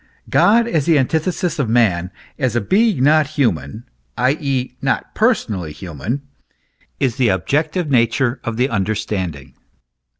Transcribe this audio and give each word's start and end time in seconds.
God 0.31 0.67
as 0.67 0.87
the 0.87 0.97
antithesis 0.97 1.59
of 1.59 1.69
man, 1.69 2.09
as 2.39 2.55
a 2.55 2.59
being 2.61 3.03
not 3.03 3.27
human, 3.37 3.83
i.e., 4.17 4.75
not 4.81 5.13
personally 5.13 5.71
human, 5.73 6.23
is 6.99 7.17
the 7.17 7.27
objective 7.29 7.91
nature 7.91 8.41
of 8.43 8.57
the 8.57 8.67
understanding. 8.67 9.53